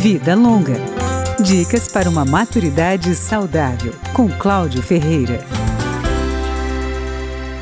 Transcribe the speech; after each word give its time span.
Vida 0.00 0.34
Longa. 0.34 0.76
Dicas 1.42 1.86
para 1.86 2.08
uma 2.08 2.24
maturidade 2.24 3.14
saudável, 3.14 3.92
com 4.14 4.30
Cláudio 4.30 4.82
Ferreira. 4.82 5.44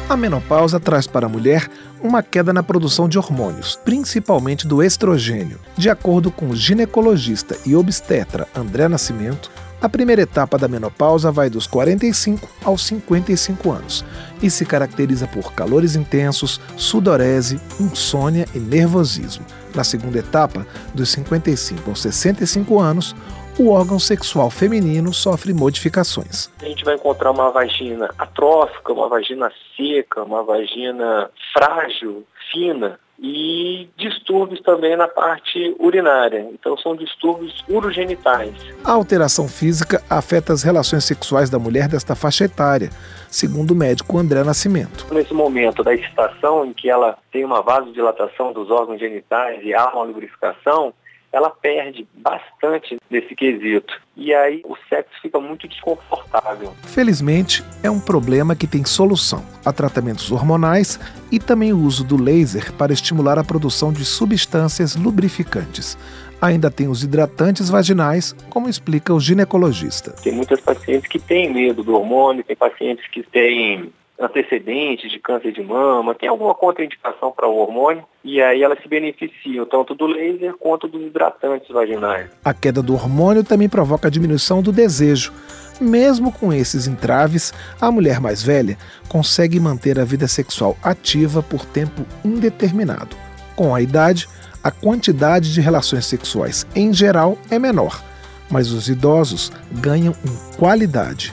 A 0.08 0.16
menopausa 0.16 0.78
traz 0.78 1.08
para 1.08 1.26
a 1.26 1.28
mulher 1.28 1.68
uma 2.00 2.22
queda 2.22 2.52
na 2.52 2.62
produção 2.62 3.08
de 3.08 3.18
hormônios, 3.18 3.74
principalmente 3.84 4.68
do 4.68 4.80
estrogênio. 4.84 5.58
De 5.76 5.90
acordo 5.90 6.30
com 6.30 6.50
o 6.50 6.54
ginecologista 6.54 7.58
e 7.66 7.74
obstetra 7.74 8.46
André 8.54 8.86
Nascimento, 8.86 9.50
a 9.82 9.88
primeira 9.88 10.22
etapa 10.22 10.56
da 10.56 10.68
menopausa 10.68 11.32
vai 11.32 11.50
dos 11.50 11.66
45 11.66 12.48
aos 12.64 12.86
55 12.86 13.72
anos 13.72 14.04
e 14.42 14.50
se 14.50 14.64
caracteriza 14.64 15.26
por 15.26 15.52
calores 15.52 15.96
intensos, 15.96 16.60
sudorese, 16.76 17.60
insônia 17.80 18.46
e 18.54 18.58
nervosismo. 18.58 19.44
Na 19.74 19.84
segunda 19.84 20.18
etapa, 20.18 20.66
dos 20.94 21.10
55 21.10 21.90
aos 21.90 22.02
65 22.02 22.80
anos, 22.80 23.14
o 23.58 23.70
órgão 23.70 23.98
sexual 23.98 24.50
feminino 24.50 25.12
sofre 25.12 25.52
modificações. 25.52 26.50
A 26.62 26.64
gente 26.64 26.84
vai 26.84 26.94
encontrar 26.94 27.30
uma 27.30 27.50
vagina 27.50 28.08
atrófica, 28.18 28.92
uma 28.92 29.08
vagina 29.08 29.50
seca, 29.76 30.22
uma 30.22 30.42
vagina 30.42 31.30
frágil, 31.52 32.24
fina, 32.52 32.98
e 33.20 33.88
distúrbios 33.96 34.60
também 34.60 34.96
na 34.96 35.08
parte 35.08 35.74
urinária. 35.78 36.46
Então 36.52 36.76
são 36.78 36.94
distúrbios 36.94 37.64
urogenitais. 37.68 38.54
A 38.84 38.92
alteração 38.92 39.48
física 39.48 40.02
afeta 40.08 40.52
as 40.52 40.62
relações 40.62 41.04
sexuais 41.04 41.50
da 41.50 41.58
mulher 41.58 41.88
desta 41.88 42.14
faixa 42.14 42.44
etária, 42.44 42.90
segundo 43.28 43.72
o 43.72 43.74
médico 43.74 44.16
André 44.18 44.44
Nascimento. 44.44 45.12
Nesse 45.12 45.34
momento 45.34 45.82
da 45.82 45.92
excitação, 45.92 46.64
em 46.64 46.72
que 46.72 46.88
ela 46.88 47.18
tem 47.32 47.44
uma 47.44 47.60
vasodilatação 47.60 48.52
dos 48.52 48.70
órgãos 48.70 49.00
genitais 49.00 49.60
e 49.64 49.74
há 49.74 49.88
uma 49.88 50.04
lubrificação, 50.04 50.94
ela 51.32 51.50
perde 51.50 52.06
bastante 52.14 52.96
desse 53.10 53.34
quesito. 53.34 53.92
E 54.16 54.34
aí 54.34 54.62
o 54.64 54.76
sexo 54.88 55.12
fica 55.20 55.38
muito 55.38 55.68
desconfortável. 55.68 56.72
Felizmente, 56.82 57.62
é 57.82 57.90
um 57.90 58.00
problema 58.00 58.56
que 58.56 58.66
tem 58.66 58.84
solução. 58.84 59.44
Há 59.64 59.72
tratamentos 59.72 60.32
hormonais 60.32 60.98
e 61.30 61.38
também 61.38 61.72
o 61.72 61.78
uso 61.78 62.04
do 62.04 62.20
laser 62.20 62.72
para 62.72 62.92
estimular 62.92 63.38
a 63.38 63.44
produção 63.44 63.92
de 63.92 64.04
substâncias 64.04 64.96
lubrificantes. 64.96 65.98
Ainda 66.40 66.70
tem 66.70 66.86
os 66.86 67.02
hidratantes 67.02 67.68
vaginais, 67.68 68.32
como 68.48 68.68
explica 68.68 69.12
o 69.12 69.18
ginecologista. 69.18 70.12
Tem 70.22 70.32
muitas 70.32 70.60
pacientes 70.60 71.08
que 71.08 71.18
têm 71.18 71.52
medo 71.52 71.82
do 71.82 71.94
hormônio, 71.94 72.44
tem 72.44 72.54
pacientes 72.54 73.06
que 73.08 73.24
têm 73.24 73.92
antecedentes 74.18 75.10
de 75.10 75.18
câncer 75.18 75.52
de 75.52 75.62
mama, 75.62 76.14
tem 76.14 76.28
alguma 76.28 76.54
contraindicação 76.54 77.30
para 77.30 77.46
o 77.46 77.56
hormônio, 77.56 78.04
e 78.24 78.42
aí 78.42 78.62
elas 78.62 78.80
se 78.82 78.88
beneficiam 78.88 79.64
tanto 79.64 79.94
do 79.94 80.06
laser 80.06 80.54
quanto 80.54 80.88
dos 80.88 81.00
hidratantes 81.02 81.68
vaginais. 81.68 82.30
A 82.44 82.52
queda 82.52 82.82
do 82.82 82.94
hormônio 82.94 83.44
também 83.44 83.68
provoca 83.68 84.08
a 84.08 84.10
diminuição 84.10 84.60
do 84.60 84.72
desejo. 84.72 85.32
Mesmo 85.80 86.32
com 86.32 86.52
esses 86.52 86.88
entraves, 86.88 87.54
a 87.80 87.90
mulher 87.90 88.20
mais 88.20 88.42
velha 88.42 88.76
consegue 89.08 89.60
manter 89.60 90.00
a 90.00 90.04
vida 90.04 90.26
sexual 90.26 90.76
ativa 90.82 91.40
por 91.40 91.64
tempo 91.64 92.04
indeterminado. 92.24 93.16
Com 93.54 93.72
a 93.72 93.80
idade, 93.80 94.26
a 94.62 94.72
quantidade 94.72 95.54
de 95.54 95.60
relações 95.60 96.06
sexuais 96.06 96.66
em 96.74 96.92
geral 96.92 97.38
é 97.48 97.58
menor, 97.58 98.02
mas 98.50 98.72
os 98.72 98.88
idosos 98.88 99.52
ganham 99.70 100.14
em 100.24 100.56
qualidade. 100.58 101.32